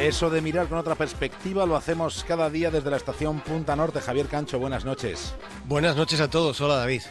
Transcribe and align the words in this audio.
Eso 0.00 0.30
de 0.30 0.40
mirar 0.40 0.66
con 0.66 0.78
otra 0.78 0.94
perspectiva 0.94 1.66
lo 1.66 1.76
hacemos 1.76 2.24
cada 2.24 2.48
día 2.48 2.70
desde 2.70 2.88
la 2.88 2.96
estación 2.96 3.40
Punta 3.40 3.76
Norte. 3.76 4.00
Javier 4.00 4.28
Cancho, 4.28 4.58
buenas 4.58 4.86
noches. 4.86 5.34
Buenas 5.66 5.94
noches 5.94 6.22
a 6.22 6.30
todos. 6.30 6.58
Hola 6.62 6.76
David. 6.76 7.02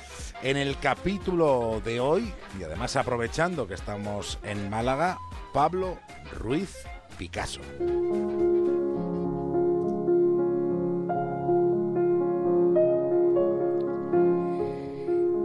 En 0.41 0.57
el 0.57 0.75
capítulo 0.79 1.83
de 1.85 1.99
hoy, 1.99 2.33
y 2.59 2.63
además 2.63 2.95
aprovechando 2.95 3.67
que 3.67 3.75
estamos 3.75 4.39
en 4.41 4.71
Málaga, 4.71 5.19
Pablo 5.53 5.99
Ruiz 6.31 6.77
Picasso. 7.19 7.61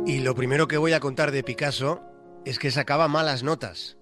Y 0.07 0.21
lo 0.21 0.35
primero 0.35 0.67
que 0.67 0.79
voy 0.79 0.95
a 0.95 1.00
contar 1.00 1.31
de 1.31 1.43
Picasso 1.43 2.00
es 2.46 2.58
que 2.58 2.71
sacaba 2.71 3.07
malas 3.07 3.43
notas. 3.43 3.99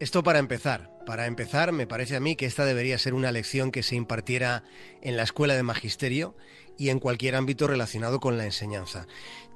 Esto 0.00 0.22
para 0.22 0.38
empezar. 0.38 0.95
Para 1.06 1.26
empezar, 1.26 1.70
me 1.70 1.86
parece 1.86 2.16
a 2.16 2.20
mí 2.20 2.34
que 2.34 2.46
esta 2.46 2.64
debería 2.64 2.98
ser 2.98 3.14
una 3.14 3.30
lección 3.30 3.70
que 3.70 3.84
se 3.84 3.94
impartiera 3.94 4.64
en 5.02 5.16
la 5.16 5.22
escuela 5.22 5.54
de 5.54 5.62
magisterio 5.62 6.36
y 6.76 6.88
en 6.88 6.98
cualquier 6.98 7.36
ámbito 7.36 7.68
relacionado 7.68 8.18
con 8.18 8.36
la 8.36 8.44
enseñanza. 8.44 9.06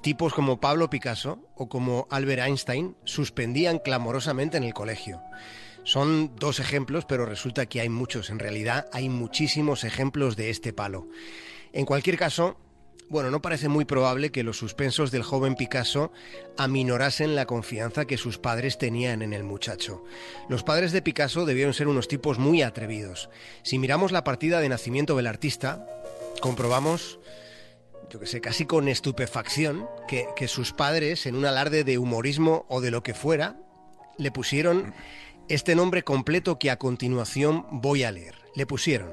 Tipos 0.01 0.33
como 0.33 0.61
Pablo 0.61 0.89
Picasso 0.89 1.45
o 1.55 1.67
como 1.67 2.07
Albert 2.09 2.43
Einstein 2.43 2.95
suspendían 3.03 3.79
clamorosamente 3.79 4.55
en 4.55 4.63
el 4.63 4.73
colegio. 4.73 5.21
Son 5.83 6.33
dos 6.37 6.61
ejemplos, 6.61 7.03
pero 7.03 7.25
resulta 7.25 7.65
que 7.65 7.81
hay 7.81 7.89
muchos. 7.89 8.29
En 8.29 8.39
realidad 8.39 8.87
hay 8.93 9.09
muchísimos 9.09 9.83
ejemplos 9.83 10.37
de 10.37 10.51
este 10.51 10.71
palo. 10.71 11.09
En 11.73 11.85
cualquier 11.85 12.17
caso, 12.17 12.57
bueno, 13.09 13.29
no 13.29 13.41
parece 13.41 13.67
muy 13.67 13.85
probable 13.85 14.31
que 14.31 14.43
los 14.43 14.57
suspensos 14.57 15.11
del 15.11 15.23
joven 15.23 15.55
Picasso 15.55 16.11
aminorasen 16.57 17.35
la 17.35 17.45
confianza 17.45 18.05
que 18.05 18.17
sus 18.17 18.37
padres 18.37 18.77
tenían 18.77 19.21
en 19.21 19.33
el 19.33 19.43
muchacho. 19.43 20.03
Los 20.47 20.63
padres 20.63 20.91
de 20.91 21.01
Picasso 21.01 21.45
debieron 21.45 21.73
ser 21.73 21.87
unos 21.87 22.07
tipos 22.07 22.39
muy 22.39 22.61
atrevidos. 22.61 23.29
Si 23.63 23.79
miramos 23.79 24.11
la 24.11 24.23
partida 24.23 24.61
de 24.61 24.69
nacimiento 24.69 25.17
del 25.17 25.27
artista, 25.27 25.85
comprobamos, 26.41 27.19
yo 28.09 28.19
que 28.19 28.27
sé, 28.27 28.39
casi 28.39 28.65
con 28.65 28.87
estupefacción, 28.87 29.87
que, 30.07 30.27
que 30.35 30.47
sus 30.47 30.71
padres, 30.71 31.25
en 31.25 31.35
un 31.35 31.45
alarde 31.45 31.83
de 31.83 31.97
humorismo 31.97 32.65
o 32.69 32.79
de 32.79 32.91
lo 32.91 33.03
que 33.03 33.13
fuera, 33.13 33.57
le 34.17 34.31
pusieron 34.31 34.93
este 35.49 35.75
nombre 35.75 36.03
completo 36.03 36.59
que 36.59 36.71
a 36.71 36.77
continuación 36.77 37.65
voy 37.71 38.03
a 38.03 38.11
leer. 38.11 38.35
Le 38.55 38.65
pusieron 38.65 39.09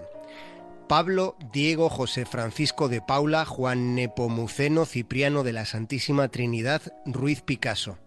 Pablo 0.88 1.36
Diego 1.52 1.90
José 1.90 2.24
Francisco 2.24 2.88
de 2.88 3.02
Paula 3.02 3.44
Juan 3.44 3.94
Nepomuceno 3.94 4.86
Cipriano 4.86 5.44
de 5.44 5.52
la 5.52 5.66
Santísima 5.66 6.28
Trinidad 6.28 6.80
Ruiz 7.04 7.42
Picasso. 7.42 7.98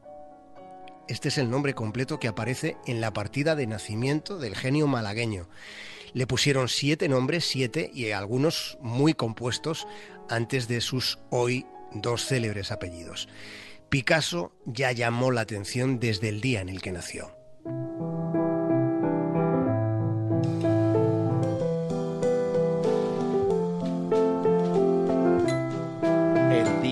Este 1.07 1.27
es 1.27 1.37
el 1.37 1.51
nombre 1.51 1.75
completo 1.75 2.19
que 2.19 2.27
aparece 2.27 2.77
en 2.87 2.99
la 2.99 3.13
partida 3.13 3.55
de 3.55 3.67
nacimiento 3.67 4.39
del 4.39 4.55
genio 4.55 4.87
malagueño. 4.87 5.47
Le 6.13 6.25
pusieron 6.25 6.69
siete 6.69 7.07
nombres, 7.07 7.45
siete 7.45 7.91
y 7.93 8.09
algunos 8.11 8.79
muy 8.81 9.13
compuestos 9.13 9.87
antes 10.27 10.67
de 10.67 10.81
sus 10.81 11.19
hoy 11.29 11.67
dos 11.93 12.25
célebres 12.25 12.71
apellidos. 12.71 13.29
Picasso 13.89 14.53
ya 14.65 14.91
llamó 14.91 15.29
la 15.29 15.41
atención 15.41 15.99
desde 15.99 16.29
el 16.29 16.41
día 16.41 16.61
en 16.61 16.69
el 16.69 16.81
que 16.81 16.91
nació. 16.91 17.40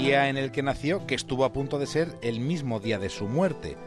En 0.10 0.38
el 0.38 0.52
que 0.52 0.64
nació 0.64 1.06
que 1.06 1.16
estuvo 1.16 1.46
a 1.46 1.54
punto 1.54 1.78
de 1.78 1.88
ser 1.88 2.16
el 2.22 2.40
mismo 2.40 2.80
día 2.80 2.98
de 2.98 3.10
su 3.10 3.28
muerte. 3.28 3.78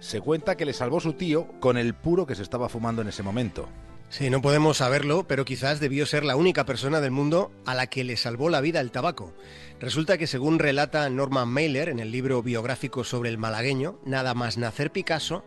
Se 0.00 0.20
cuenta 0.20 0.56
que 0.56 0.64
le 0.64 0.72
salvó 0.72 1.00
su 1.00 1.12
tío 1.12 1.48
con 1.60 1.76
el 1.76 1.94
puro 1.94 2.26
que 2.26 2.34
se 2.34 2.42
estaba 2.42 2.68
fumando 2.68 3.02
en 3.02 3.08
ese 3.08 3.22
momento. 3.22 3.68
Sí, 4.10 4.30
no 4.30 4.40
podemos 4.40 4.78
saberlo, 4.78 5.26
pero 5.28 5.44
quizás 5.44 5.80
debió 5.80 6.06
ser 6.06 6.24
la 6.24 6.36
única 6.36 6.64
persona 6.64 7.00
del 7.00 7.10
mundo 7.10 7.52
a 7.66 7.74
la 7.74 7.88
que 7.88 8.04
le 8.04 8.16
salvó 8.16 8.48
la 8.48 8.60
vida 8.60 8.80
el 8.80 8.90
tabaco. 8.90 9.34
Resulta 9.80 10.16
que 10.16 10.26
según 10.26 10.58
relata 10.58 11.08
Norman 11.10 11.48
Mailer 11.48 11.90
en 11.90 12.00
el 12.00 12.10
libro 12.10 12.42
biográfico 12.42 13.04
sobre 13.04 13.28
el 13.28 13.38
malagueño, 13.38 14.00
nada 14.04 14.34
más 14.34 14.56
nacer 14.56 14.90
Picasso, 14.90 15.44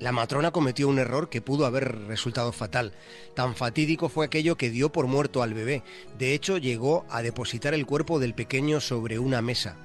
la 0.00 0.12
matrona 0.12 0.50
cometió 0.50 0.88
un 0.88 0.98
error 0.98 1.28
que 1.28 1.40
pudo 1.40 1.66
haber 1.66 2.06
resultado 2.06 2.52
fatal. 2.52 2.92
Tan 3.34 3.54
fatídico 3.54 4.08
fue 4.08 4.26
aquello 4.26 4.56
que 4.56 4.70
dio 4.70 4.90
por 4.90 5.06
muerto 5.06 5.42
al 5.42 5.54
bebé. 5.54 5.82
De 6.18 6.34
hecho, 6.34 6.58
llegó 6.58 7.04
a 7.10 7.22
depositar 7.22 7.74
el 7.74 7.86
cuerpo 7.86 8.18
del 8.18 8.34
pequeño 8.34 8.80
sobre 8.80 9.18
una 9.18 9.42
mesa. 9.42 9.76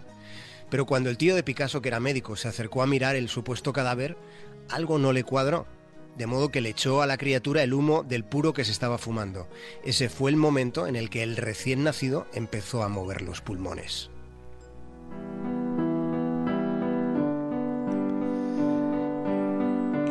Pero 0.69 0.85
cuando 0.85 1.09
el 1.09 1.17
tío 1.17 1.35
de 1.35 1.43
Picasso, 1.43 1.81
que 1.81 1.89
era 1.89 1.99
médico, 1.99 2.35
se 2.35 2.47
acercó 2.47 2.81
a 2.81 2.87
mirar 2.87 3.15
el 3.15 3.29
supuesto 3.29 3.73
cadáver, 3.73 4.17
algo 4.69 4.99
no 4.99 5.13
le 5.13 5.23
cuadró. 5.23 5.67
De 6.17 6.27
modo 6.27 6.49
que 6.49 6.61
le 6.61 6.69
echó 6.69 7.01
a 7.01 7.07
la 7.07 7.17
criatura 7.17 7.63
el 7.63 7.73
humo 7.73 8.03
del 8.03 8.23
puro 8.23 8.53
que 8.53 8.65
se 8.65 8.71
estaba 8.71 8.99
fumando. 8.99 9.47
Ese 9.83 10.09
fue 10.09 10.29
el 10.29 10.37
momento 10.37 10.85
en 10.85 10.95
el 10.95 11.09
que 11.09 11.23
el 11.23 11.37
recién 11.37 11.83
nacido 11.83 12.27
empezó 12.33 12.83
a 12.83 12.89
mover 12.89 13.23
los 13.23 13.41
pulmones. 13.41 14.11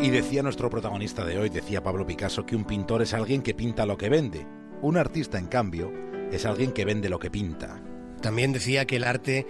Y 0.03 0.11
decía 0.11 0.43
nuestro 0.43 0.69
protagonista 0.69 1.25
de 1.25 1.39
hoy, 1.39 1.49
decía 1.49 1.81
Pablo 1.81 2.05
Picasso, 2.05 2.45
que 2.45 2.57
un 2.57 2.65
pintor 2.65 3.03
es 3.03 3.15
alguien 3.15 3.41
que 3.41 3.55
pinta 3.55 3.87
lo 3.87 3.97
que 3.97 4.09
vende. 4.09 4.45
Un 4.81 4.97
artista, 4.97 5.39
en 5.39 5.47
cambio, 5.47 5.93
es 6.33 6.45
alguien 6.45 6.73
que 6.73 6.85
vende 6.85 7.09
lo 7.09 7.21
que 7.21 7.31
pinta. 7.31 7.81
También 8.21 8.53
decía 8.53 8.85
que 8.85 8.97
el 8.97 9.05
arte 9.05 9.47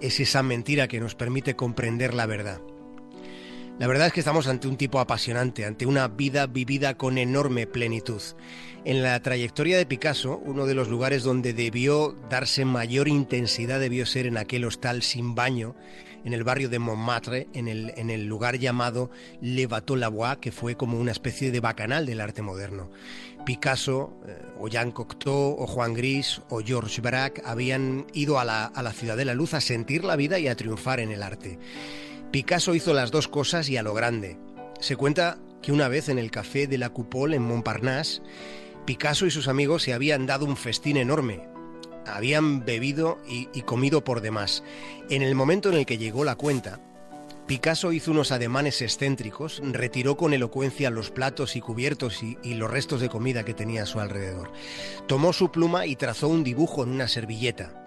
es 0.00 0.20
esa 0.20 0.44
mentira 0.44 0.86
que 0.86 1.00
nos 1.00 1.16
permite 1.16 1.56
comprender 1.56 2.14
la 2.14 2.26
verdad. 2.26 2.60
La 3.80 3.88
verdad 3.88 4.06
es 4.06 4.12
que 4.12 4.20
estamos 4.20 4.46
ante 4.46 4.68
un 4.68 4.76
tipo 4.76 5.00
apasionante, 5.00 5.64
ante 5.64 5.86
una 5.86 6.06
vida 6.06 6.46
vivida 6.46 6.96
con 6.96 7.18
enorme 7.18 7.66
plenitud. 7.66 8.22
En 8.84 9.02
la 9.02 9.20
trayectoria 9.20 9.76
de 9.76 9.86
Picasso, 9.86 10.38
uno 10.38 10.66
de 10.66 10.74
los 10.76 10.86
lugares 10.86 11.24
donde 11.24 11.52
debió 11.52 12.16
darse 12.30 12.64
mayor 12.64 13.08
intensidad 13.08 13.80
debió 13.80 14.06
ser 14.06 14.26
en 14.26 14.36
aquel 14.36 14.66
hostal 14.66 15.02
sin 15.02 15.34
baño 15.34 15.74
en 16.26 16.34
el 16.34 16.42
barrio 16.42 16.68
de 16.68 16.80
Montmartre, 16.80 17.46
en 17.54 17.68
el, 17.68 18.26
lugar 18.26 18.58
llamado 18.58 19.10
Le 19.40 19.68
Bateau-Labois, 19.68 20.38
que 20.40 20.50
fue 20.50 20.76
como 20.76 20.98
una 20.98 21.12
especie 21.12 21.52
de 21.52 21.60
bacanal 21.60 22.04
del 22.04 22.20
arte 22.20 22.42
moderno. 22.42 22.90
Picasso, 23.44 24.20
eh, 24.26 24.36
o 24.58 24.66
Jean 24.66 24.90
Cocteau, 24.90 25.54
o 25.56 25.68
Juan 25.68 25.94
Gris, 25.94 26.42
o 26.48 26.62
Georges 26.64 27.00
Braque 27.00 27.42
habían 27.44 28.08
ido 28.12 28.40
a 28.40 28.44
la, 28.44 28.64
a 28.64 28.82
la 28.82 28.92
Ciudad 28.92 29.16
de 29.16 29.24
la 29.24 29.34
Luz 29.34 29.54
a 29.54 29.60
sentir 29.60 30.02
la 30.02 30.16
vida 30.16 30.40
y 30.40 30.48
a 30.48 30.56
triunfar 30.56 30.98
en 30.98 31.12
el 31.12 31.22
arte. 31.22 31.60
Picasso 32.32 32.74
hizo 32.74 32.92
las 32.92 33.12
dos 33.12 33.28
cosas 33.28 33.68
y 33.68 33.76
a 33.76 33.84
lo 33.84 33.94
grande. 33.94 34.36
Se 34.80 34.96
cuenta 34.96 35.38
que 35.62 35.70
una 35.70 35.86
vez 35.86 36.08
en 36.08 36.18
el 36.18 36.32
café 36.32 36.66
de 36.66 36.78
la 36.78 36.90
Coupole 36.90 37.36
en 37.36 37.42
Montparnasse, 37.42 38.20
Picasso 38.84 39.26
y 39.26 39.30
sus 39.30 39.46
amigos 39.46 39.84
se 39.84 39.92
habían 39.92 40.26
dado 40.26 40.44
un 40.44 40.56
festín 40.56 40.96
enorme, 40.96 41.48
habían 42.06 42.64
bebido 42.64 43.18
y, 43.26 43.46
comido 43.62 44.04
por 44.04 44.20
demás. 44.20 44.62
En 45.10 45.22
el 45.22 45.34
momento 45.34 45.68
en 45.68 45.76
el 45.76 45.86
que 45.86 45.98
llegó 45.98 46.24
la 46.24 46.36
cuenta, 46.36 46.80
Picasso 47.46 47.92
hizo 47.92 48.10
unos 48.10 48.32
ademanes 48.32 48.82
excéntricos, 48.82 49.62
retiró 49.62 50.16
con 50.16 50.34
elocuencia 50.34 50.90
los 50.90 51.10
platos 51.10 51.54
y 51.54 51.60
cubiertos 51.60 52.22
y, 52.22 52.38
y, 52.42 52.54
los 52.54 52.70
restos 52.70 53.00
de 53.00 53.08
comida 53.08 53.44
que 53.44 53.54
tenía 53.54 53.84
a 53.84 53.86
su 53.86 54.00
alrededor. 54.00 54.50
Tomó 55.06 55.32
su 55.32 55.52
pluma 55.52 55.86
y 55.86 55.96
trazó 55.96 56.28
un 56.28 56.42
dibujo 56.42 56.82
en 56.82 56.90
una 56.90 57.08
servilleta. 57.08 57.82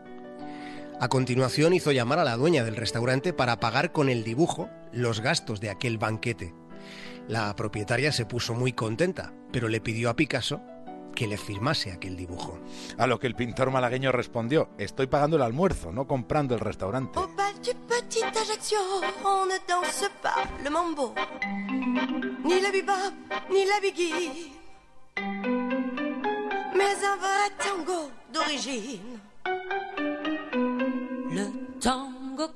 A 1.01 1.07
continuación 1.07 1.73
hizo 1.73 1.91
llamar 1.91 2.19
a 2.19 2.25
la 2.25 2.35
dueña 2.35 2.63
del 2.63 2.75
restaurante 2.75 3.31
para 3.33 3.59
pagar 3.59 3.91
con 3.91 4.09
el 4.09 4.23
dibujo 4.23 4.69
los 4.91 5.21
gastos 5.21 5.59
de 5.61 5.69
aquel 5.69 5.97
banquete. 5.97 6.53
La 7.29 7.55
propietaria 7.55 8.11
se 8.11 8.25
puso 8.25 8.55
muy 8.55 8.73
contenta, 8.73 9.33
pero 9.51 9.67
le 9.67 9.81
pidió 9.81 10.09
a 10.09 10.15
Picasso 10.15 10.61
que 11.19 11.27
le 11.27 11.35
firmase 11.35 11.91
aquel 11.91 12.15
dibujo. 12.15 12.57
A 12.97 13.05
lo 13.05 13.19
que 13.19 13.27
el 13.27 13.35
pintor 13.35 13.71
malagueño 13.71 14.09
respondió, 14.13 14.69
estoy 14.77 15.07
pagando 15.07 15.35
el 15.35 15.41
almuerzo, 15.41 15.91
no 15.91 16.07
comprando 16.07 16.55
el 16.55 16.61
restaurante. 16.61 17.19
ni 22.45 22.61
la 22.61 22.71
ni 23.49 23.65
la 23.65 23.81
tango 31.81 32.53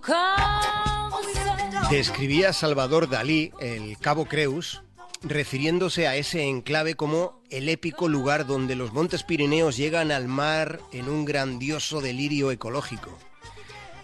Describía 1.89 2.53
Salvador 2.53 3.09
Dalí 3.09 3.51
el 3.59 3.97
Cabo 3.97 4.23
Creus 4.23 4.81
refiriéndose 5.23 6.07
a 6.07 6.15
ese 6.15 6.43
enclave 6.43 6.95
como 6.95 7.41
el 7.49 7.69
épico 7.69 8.07
lugar 8.07 8.45
donde 8.45 8.75
los 8.75 8.93
montes 8.93 9.23
Pirineos 9.23 9.77
llegan 9.77 10.11
al 10.11 10.27
mar 10.27 10.79
en 10.91 11.09
un 11.09 11.25
grandioso 11.25 12.01
delirio 12.01 12.51
ecológico. 12.51 13.17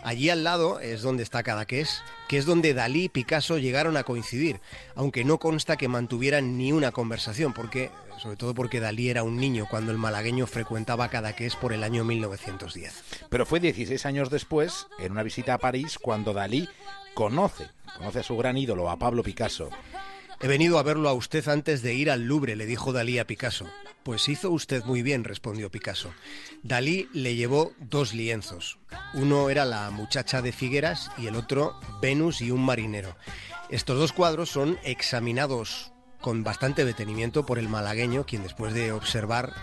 Allí 0.01 0.29
al 0.29 0.45
lado 0.45 0.79
es 0.79 1.01
donde 1.01 1.23
está 1.23 1.43
Cadaqués, 1.43 2.03
que 2.29 2.37
es 2.37 2.45
donde 2.45 2.73
Dalí 2.73 3.05
y 3.05 3.09
Picasso 3.09 3.57
llegaron 3.57 3.97
a 3.97 4.03
coincidir, 4.03 4.61
aunque 4.95 5.25
no 5.25 5.39
consta 5.39 5.75
que 5.75 5.89
mantuvieran 5.89 6.57
ni 6.57 6.71
una 6.71 6.93
conversación, 6.93 7.53
porque, 7.53 7.91
sobre 8.17 8.37
todo 8.37 8.53
porque 8.53 8.79
Dalí 8.79 9.09
era 9.09 9.23
un 9.23 9.35
niño 9.35 9.67
cuando 9.69 9.91
el 9.91 9.97
malagueño 9.97 10.47
frecuentaba 10.47 11.09
Cadaqués 11.09 11.57
por 11.57 11.73
el 11.73 11.83
año 11.83 12.05
1910. 12.05 13.03
Pero 13.29 13.45
fue 13.45 13.59
16 13.59 14.05
años 14.05 14.29
después, 14.29 14.87
en 14.99 15.11
una 15.11 15.23
visita 15.23 15.55
a 15.55 15.57
París, 15.57 15.99
cuando 16.01 16.33
Dalí 16.33 16.69
conoce, 17.13 17.67
conoce 17.97 18.19
a 18.19 18.23
su 18.23 18.37
gran 18.37 18.57
ídolo, 18.57 18.89
a 18.89 18.97
Pablo 18.97 19.21
Picasso. 19.21 19.69
He 20.41 20.47
venido 20.47 20.79
a 20.79 20.83
verlo 20.83 21.09
a 21.09 21.13
usted 21.13 21.45
antes 21.49 21.81
de 21.81 21.93
ir 21.93 22.09
al 22.09 22.23
Louvre, 22.23 22.55
le 22.55 22.65
dijo 22.65 22.93
Dalí 22.93 23.19
a 23.19 23.27
Picasso. 23.27 23.67
Pues 24.03 24.29
hizo 24.29 24.51
usted 24.51 24.85
muy 24.85 25.01
bien, 25.01 25.25
respondió 25.25 25.69
Picasso. 25.69 26.13
Dalí 26.63 27.09
le 27.11 27.35
llevó 27.35 27.73
dos 27.77 28.13
lienzos. 28.13 28.79
Uno 29.13 29.49
era 29.49 29.65
la 29.65 29.91
muchacha 29.91 30.41
de 30.41 30.53
Figueras 30.53 31.11
y 31.17 31.27
el 31.27 31.35
otro 31.35 31.77
Venus 32.01 32.39
y 32.39 32.51
un 32.51 32.63
marinero. 32.63 33.17
Estos 33.69 33.99
dos 33.99 34.13
cuadros 34.13 34.49
son 34.49 34.79
examinados 34.83 35.91
con 36.21 36.43
bastante 36.43 36.85
detenimiento 36.85 37.45
por 37.45 37.59
el 37.59 37.69
malagueño, 37.69 38.25
quien 38.25 38.43
después 38.43 38.73
de 38.73 38.91
observar 38.91 39.53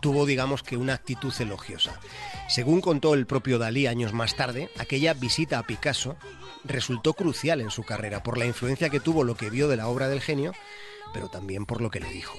tuvo, 0.00 0.26
digamos 0.26 0.62
que, 0.62 0.76
una 0.76 0.94
actitud 0.94 1.32
elogiosa. 1.40 1.98
Según 2.48 2.80
contó 2.80 3.14
el 3.14 3.26
propio 3.26 3.58
Dalí 3.58 3.86
años 3.86 4.12
más 4.12 4.36
tarde, 4.36 4.70
aquella 4.78 5.14
visita 5.14 5.58
a 5.58 5.66
Picasso 5.66 6.16
resultó 6.64 7.14
crucial 7.14 7.60
en 7.60 7.70
su 7.70 7.82
carrera 7.82 8.22
por 8.22 8.38
la 8.38 8.46
influencia 8.46 8.90
que 8.90 9.00
tuvo 9.00 9.24
lo 9.24 9.36
que 9.36 9.50
vio 9.50 9.68
de 9.68 9.76
la 9.76 9.88
obra 9.88 10.08
del 10.08 10.20
genio, 10.20 10.52
pero 11.12 11.28
también 11.28 11.66
por 11.66 11.80
lo 11.80 11.90
que 11.90 12.00
le 12.00 12.10
dijo. 12.10 12.38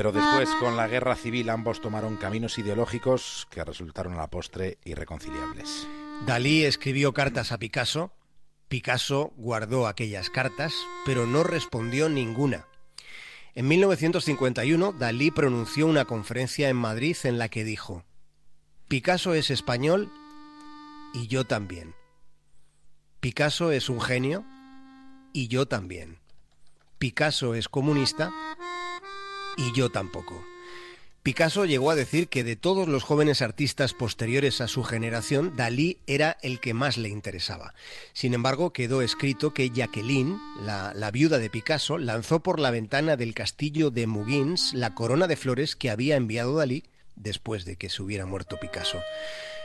Pero 0.00 0.12
después, 0.12 0.48
con 0.58 0.78
la 0.78 0.88
guerra 0.88 1.14
civil, 1.14 1.50
ambos 1.50 1.82
tomaron 1.82 2.16
caminos 2.16 2.56
ideológicos 2.56 3.46
que 3.50 3.62
resultaron 3.62 4.14
a 4.14 4.16
la 4.16 4.30
postre 4.30 4.78
irreconciliables. 4.86 5.86
Dalí 6.24 6.64
escribió 6.64 7.12
cartas 7.12 7.52
a 7.52 7.58
Picasso. 7.58 8.10
Picasso 8.68 9.34
guardó 9.36 9.86
aquellas 9.86 10.30
cartas, 10.30 10.72
pero 11.04 11.26
no 11.26 11.42
respondió 11.42 12.08
ninguna. 12.08 12.64
En 13.54 13.68
1951, 13.68 14.94
Dalí 14.94 15.30
pronunció 15.30 15.86
una 15.86 16.06
conferencia 16.06 16.70
en 16.70 16.76
Madrid 16.76 17.18
en 17.24 17.36
la 17.36 17.50
que 17.50 17.62
dijo, 17.62 18.02
Picasso 18.88 19.34
es 19.34 19.50
español 19.50 20.10
y 21.12 21.26
yo 21.26 21.44
también. 21.44 21.94
Picasso 23.20 23.70
es 23.70 23.90
un 23.90 24.00
genio 24.00 24.46
y 25.34 25.48
yo 25.48 25.68
también. 25.68 26.20
Picasso 26.98 27.54
es 27.54 27.68
comunista 27.68 28.32
y 29.60 29.72
yo 29.72 29.90
tampoco. 29.90 30.44
Picasso 31.22 31.66
llegó 31.66 31.90
a 31.90 31.94
decir 31.94 32.28
que 32.28 32.44
de 32.44 32.56
todos 32.56 32.88
los 32.88 33.02
jóvenes 33.02 33.42
artistas 33.42 33.92
posteriores 33.92 34.62
a 34.62 34.68
su 34.68 34.84
generación, 34.84 35.54
Dalí 35.54 35.98
era 36.06 36.38
el 36.40 36.60
que 36.60 36.72
más 36.72 36.96
le 36.96 37.10
interesaba. 37.10 37.74
Sin 38.14 38.32
embargo, 38.32 38.72
quedó 38.72 39.02
escrito 39.02 39.52
que 39.52 39.68
Jacqueline, 39.68 40.40
la, 40.62 41.10
viuda 41.10 41.38
de 41.38 41.50
Picasso, 41.50 41.98
lanzó 41.98 42.40
por 42.40 42.58
la 42.58 42.70
ventana 42.70 43.16
del 43.16 43.34
castillo 43.34 43.90
de 43.90 44.06
Muguins 44.06 44.72
la 44.72 44.94
corona 44.94 45.26
de 45.26 45.36
flores 45.36 45.76
que 45.76 45.90
había 45.90 46.16
enviado 46.16 46.56
Dalí 46.56 46.84
después 47.16 47.66
de 47.66 47.76
que 47.76 47.90
se 47.90 48.02
hubiera 48.02 48.24
muerto 48.24 48.58
Picasso. 48.58 49.02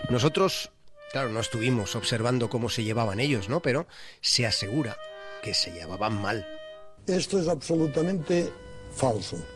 Nosotros, 0.10 0.72
claro, 1.14 1.30
no 1.30 1.40
estuvimos 1.40 1.96
observando 1.96 2.50
cómo 2.50 2.68
se 2.68 2.84
llevaban 2.84 3.22
ellos, 3.22 3.48
¿no? 3.48 3.62
Pero 3.62 3.88
se 4.20 4.46
asegura 4.46 4.98
que 5.42 5.54
se 5.54 5.72
llevaban 5.72 6.22
mal. 6.22 6.46
Esto 7.08 7.40
es 7.40 7.48
absolutamente 7.48 8.52
falso 8.94 9.55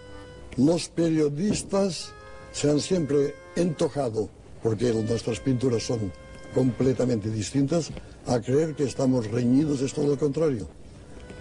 los 0.57 0.89
periodistas 0.89 2.11
se 2.51 2.69
han 2.69 2.79
siempre 2.79 3.35
entojado, 3.55 4.29
porque 4.61 4.93
nuestras 4.93 5.39
pinturas 5.39 5.83
son 5.83 6.11
completamente 6.53 7.29
distintas, 7.29 7.91
a 8.25 8.39
creer 8.39 8.75
que 8.75 8.83
estamos 8.83 9.29
reñidos, 9.29 9.81
es 9.81 9.93
todo 9.93 10.07
lo 10.07 10.17
contrario. 10.17 10.67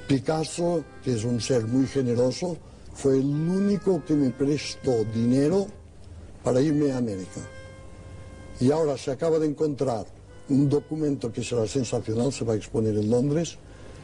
Picasso, 0.07 0.85
que 1.03 1.15
es 1.15 1.25
un 1.25 1.41
ser 1.41 1.67
muy 1.67 1.87
generoso, 1.87 2.57
fue 2.95 3.19
el 3.19 3.27
único 3.27 4.05
que 4.05 4.15
me 4.15 4.31
prestó 4.31 5.05
dinero 5.05 5.67
para 6.43 6.61
irme 6.61 6.93
a 6.93 6.99
América. 6.99 7.41
Y 8.61 8.71
ahora 8.71 8.97
se 8.97 9.11
acaba 9.11 9.39
de 9.39 9.47
encontrar 9.47 10.07
un 10.49 10.69
documento 10.69 11.31
que 11.31 11.45
será 11.45 11.67
sensacional, 11.67 12.33
se 12.33 12.45
va 12.45 12.55
a 12.55 12.57
exponer 12.57 12.97
en 12.97 13.11
Londres, 13.11 13.59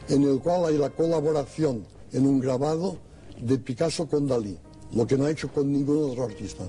en 0.09 0.23
el 0.23 0.39
cual 0.39 0.65
hay 0.65 0.77
la 0.77 0.91
colaboración 0.91 1.85
en 2.13 2.25
un 2.25 2.39
grabado 2.39 2.97
de 3.39 3.57
Picasso 3.57 4.07
con 4.07 4.27
Dalí 4.27 4.57
lo 4.95 5.05
que 5.05 5.17
no 5.17 5.25
ha 5.25 5.31
hecho 5.31 5.49
con 5.49 5.71
ningún 5.71 6.09
otro 6.09 6.23
artista. 6.23 6.63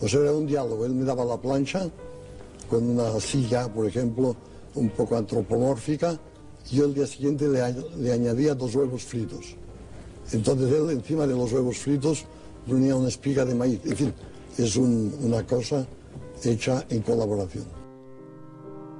O 0.00 0.08
sea, 0.08 0.20
era 0.20 0.32
un 0.32 0.46
diálogo. 0.46 0.84
Él 0.84 0.92
me 0.92 1.04
daba 1.04 1.24
la 1.24 1.36
plancha 1.40 1.88
con 2.68 2.88
una 2.90 3.18
silla, 3.20 3.72
por 3.72 3.86
ejemplo, 3.86 4.36
un 4.74 4.90
poco 4.90 5.16
antropomórfica, 5.16 6.18
y 6.70 6.76
yo 6.76 6.84
el 6.84 6.94
día 6.94 7.06
siguiente 7.06 7.48
le, 7.48 7.60
le 7.96 8.12
añadía 8.12 8.54
dos 8.54 8.74
huevos 8.74 9.04
fritos. 9.04 9.56
Entonces 10.32 10.70
él 10.70 10.90
encima 10.90 11.26
de 11.26 11.34
los 11.34 11.50
huevos 11.52 11.78
fritos 11.78 12.26
ponía 12.66 12.94
una 12.94 13.08
espiga 13.08 13.44
de 13.44 13.54
maíz. 13.54 13.80
En 13.84 13.96
fin, 13.96 14.14
es 14.58 14.76
un, 14.76 15.14
una 15.22 15.46
cosa 15.46 15.86
hecha 16.44 16.84
en 16.90 17.00
colaboración. 17.00 17.64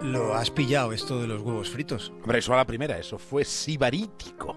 ¿Lo 0.01 0.35
has 0.35 0.51
pillado 0.51 0.93
esto 0.93 1.21
de 1.21 1.27
los 1.27 1.43
huevos 1.43 1.69
fritos? 1.69 2.13
Hombre, 2.23 2.39
eso 2.39 2.55
a 2.55 2.57
la 2.57 2.67
primera, 2.67 2.99
eso 2.99 3.19
fue 3.19 3.45
sibarítico. 3.45 4.55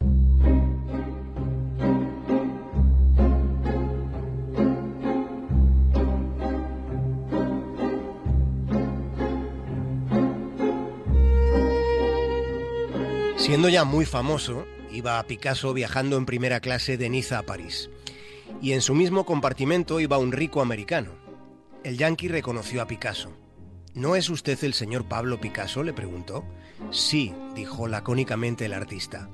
Siendo 13.42 13.70
ya 13.70 13.86
muy 13.86 14.06
famoso, 14.06 14.68
iba 14.92 15.18
a 15.18 15.24
Picasso 15.24 15.74
viajando 15.74 16.16
en 16.16 16.28
primera 16.28 16.60
clase 16.60 16.96
de 16.96 17.10
Niza 17.10 17.40
a 17.40 17.44
París. 17.44 17.90
Y 18.62 18.74
en 18.74 18.82
su 18.82 18.94
mismo 18.94 19.26
compartimento 19.26 20.00
iba 20.00 20.20
un 20.20 20.32
rico 20.32 20.62
americano. 20.62 21.10
El 21.84 21.98
yankee 21.98 22.28
reconoció 22.28 22.84
a 22.84 22.86
Picasso. 22.86 23.32
¿No 23.96 24.16
es 24.16 24.30
usted 24.30 24.64
el 24.64 24.76
señor 24.76 25.06
Pablo 25.06 25.42
Picasso? 25.42 25.82
le 25.82 25.92
preguntó. 25.92 26.46
Sí, 26.92 27.34
dijo 27.56 27.88
lacónicamente 27.88 28.66
el 28.66 28.74
artista. 28.74 29.28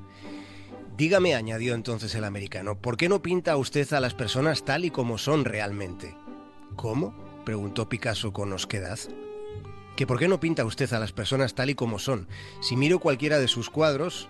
Dígame, 0.95 1.35
añadió 1.35 1.75
entonces 1.75 2.15
el 2.15 2.23
americano, 2.23 2.79
¿por 2.79 2.95
qué 2.95 3.09
no 3.09 3.21
pinta 3.21 3.57
usted 3.57 3.91
a 3.91 3.99
las 3.99 4.13
personas 4.13 4.63
tal 4.63 4.85
y 4.85 4.89
como 4.89 5.17
son 5.17 5.43
realmente? 5.43 6.15
¿Cómo? 6.77 7.13
preguntó 7.43 7.89
Picasso 7.89 8.31
con 8.31 8.53
osquedad 8.53 8.99
que 9.97 10.07
por 10.07 10.19
qué 10.19 10.27
no 10.27 10.39
pinta 10.39 10.63
usted 10.63 10.93
a 10.93 10.99
las 10.99 11.11
personas 11.11 11.55
tal 11.55 11.71
y 11.71 11.75
como 11.75 11.97
son. 11.97 12.27
Si 12.61 12.77
miro 12.77 12.99
cualquiera 12.99 13.39
de 13.39 13.47
sus 13.47 13.71
cuadros, 13.71 14.29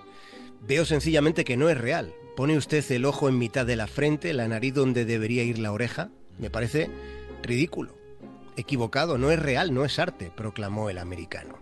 veo 0.62 0.86
sencillamente 0.86 1.44
que 1.44 1.58
no 1.58 1.70
es 1.70 1.78
real. 1.78 2.16
¿Pone 2.38 2.56
usted 2.56 2.90
el 2.92 3.04
ojo 3.04 3.28
en 3.28 3.38
mitad 3.38 3.66
de 3.66 3.76
la 3.76 3.88
frente, 3.88 4.34
la 4.34 4.48
nariz 4.48 4.74
donde 4.74 5.04
debería 5.04 5.44
ir 5.44 5.60
la 5.60 5.74
oreja? 5.74 6.10
Me 6.40 6.50
parece 6.50 6.90
ridículo. 7.44 7.98
Equivocado, 8.56 9.18
no 9.18 9.30
es 9.30 9.40
real, 9.40 9.74
no 9.74 9.84
es 9.84 10.00
arte, 10.00 10.32
proclamó 10.34 10.90
el 10.90 10.98
americano. 10.98 11.60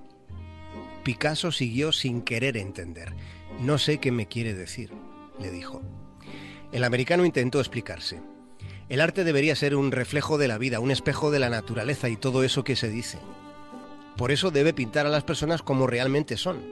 Picasso 1.04 1.52
siguió 1.52 1.92
sin 1.92 2.22
querer 2.22 2.58
entender. 2.58 3.14
No 3.60 3.80
sé 3.80 3.98
qué 3.98 4.12
me 4.12 4.28
quiere 4.28 4.54
decir, 4.54 4.92
le 5.40 5.50
dijo. 5.50 5.82
El 6.72 6.84
americano 6.84 7.26
intentó 7.26 7.60
explicarse. 7.60 8.22
El 8.88 9.02
arte 9.02 9.24
debería 9.24 9.56
ser 9.56 9.76
un 9.76 9.92
reflejo 9.92 10.38
de 10.38 10.48
la 10.48 10.60
vida, 10.60 10.80
un 10.80 10.92
espejo 10.92 11.32
de 11.32 11.40
la 11.40 11.50
naturaleza 11.50 12.08
y 12.08 12.18
todo 12.18 12.44
eso 12.44 12.64
que 12.64 12.76
se 12.76 12.90
dice. 12.90 13.18
Por 14.18 14.32
eso 14.32 14.52
debe 14.52 14.74
pintar 14.74 15.06
a 15.06 15.10
las 15.10 15.24
personas 15.24 15.62
como 15.62 15.88
realmente 15.88 16.38
son. 16.38 16.64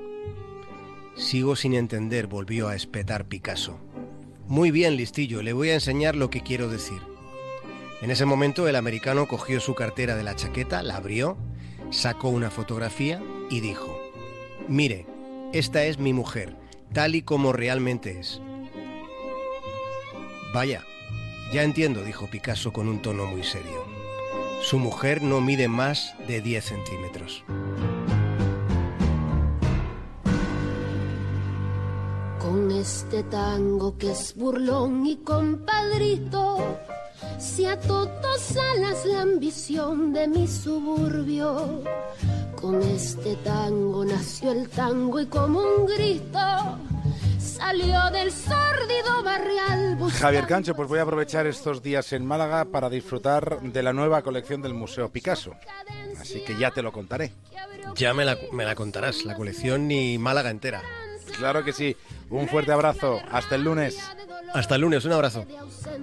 Sigo 1.15 1.55
sin 1.55 1.73
entender, 1.73 2.27
volvió 2.27 2.69
a 2.69 2.75
espetar 2.75 3.25
Picasso. 3.25 3.79
Muy 4.47 4.71
bien, 4.71 4.95
listillo, 4.95 5.41
le 5.41 5.53
voy 5.53 5.69
a 5.69 5.75
enseñar 5.75 6.15
lo 6.15 6.29
que 6.29 6.41
quiero 6.41 6.69
decir. 6.69 7.01
En 8.01 8.11
ese 8.11 8.25
momento 8.25 8.67
el 8.67 8.75
americano 8.75 9.27
cogió 9.27 9.59
su 9.59 9.75
cartera 9.75 10.15
de 10.15 10.23
la 10.23 10.35
chaqueta, 10.35 10.83
la 10.83 10.97
abrió, 10.97 11.37
sacó 11.91 12.29
una 12.29 12.49
fotografía 12.49 13.21
y 13.49 13.61
dijo, 13.61 13.97
Mire, 14.67 15.05
esta 15.53 15.85
es 15.85 15.99
mi 15.99 16.13
mujer, 16.13 16.55
tal 16.93 17.15
y 17.15 17.21
como 17.21 17.53
realmente 17.53 18.19
es. 18.19 18.41
Vaya, 20.53 20.83
ya 21.53 21.63
entiendo, 21.63 22.03
dijo 22.03 22.27
Picasso 22.27 22.73
con 22.73 22.87
un 22.87 23.01
tono 23.01 23.25
muy 23.25 23.43
serio. 23.43 24.02
Su 24.63 24.79
mujer 24.79 25.21
no 25.21 25.41
mide 25.41 25.67
más 25.67 26.13
de 26.25 26.39
10 26.39 26.63
centímetros. 26.63 27.43
Con 32.39 32.71
este 32.71 33.23
tango 33.23 33.97
que 33.97 34.13
es 34.13 34.33
burlón 34.37 35.05
y 35.05 35.17
compadrito, 35.17 36.79
se 37.37 37.67
ató 37.67 38.05
dos 38.05 38.57
alas 38.75 39.05
la 39.05 39.23
ambición 39.23 40.13
de 40.13 40.29
mi 40.29 40.47
suburbio. 40.47 41.83
Con 42.55 42.81
este 42.83 43.35
tango 43.43 44.05
nació 44.05 44.53
el 44.53 44.69
tango 44.69 45.19
y 45.19 45.25
como 45.25 45.59
un 45.59 45.85
grito 45.87 46.39
salió 47.63 48.11
del 48.11 48.31
sórdido 48.31 49.23
barrial. 49.23 49.97
Javier 50.19 50.45
Cancho, 50.47 50.75
pues 50.75 50.89
voy 50.89 50.99
a 50.99 51.03
aprovechar 51.03 51.47
estos 51.47 51.81
días 51.81 52.11
en 52.11 52.25
Málaga 52.25 52.65
para 52.65 52.89
disfrutar 52.89 53.61
de 53.61 53.81
la 53.83 53.93
nueva 53.93 54.21
colección 54.21 54.61
del 54.61 54.73
Museo 54.73 55.09
Picasso. 55.09 55.55
Así 56.19 56.43
que 56.43 56.57
ya 56.57 56.71
te 56.71 56.81
lo 56.81 56.91
contaré. 56.91 57.31
Ya 57.95 58.13
me 58.13 58.25
la, 58.25 58.37
me 58.51 58.65
la 58.65 58.75
contarás, 58.75 59.23
la 59.23 59.35
colección 59.35 59.89
y 59.89 60.17
Málaga 60.17 60.49
entera. 60.49 60.81
Claro 61.37 61.63
que 61.63 61.71
sí. 61.71 61.95
Un 62.29 62.49
fuerte 62.49 62.73
abrazo. 62.73 63.21
Hasta 63.31 63.55
el 63.55 63.63
lunes. 63.63 63.97
Hasta 64.53 64.75
el 64.75 64.81
lunes, 64.81 65.05
un 65.05 65.13
abrazo. 65.13 65.45